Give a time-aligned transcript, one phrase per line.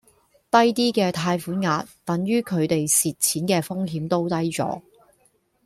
[0.49, 4.81] 低啲嘅貸款額等於佢地蝕錢嘅風險都低左